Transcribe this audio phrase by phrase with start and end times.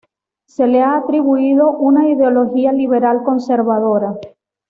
[0.47, 4.15] Se le ha atribuido una ideología liberal conservadora.